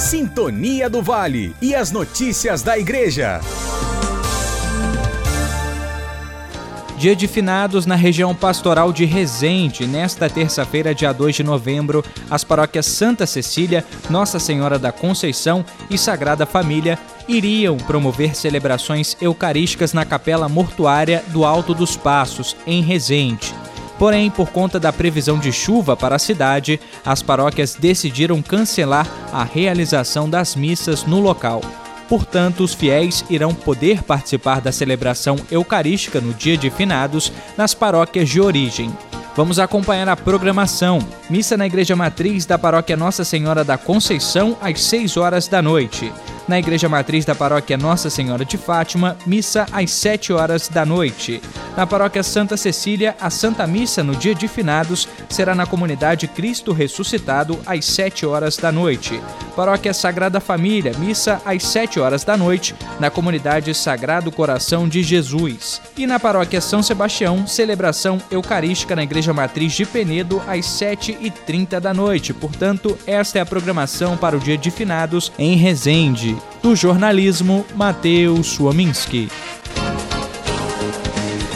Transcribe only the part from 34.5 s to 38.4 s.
da celebração eucarística no dia de finados nas paróquias de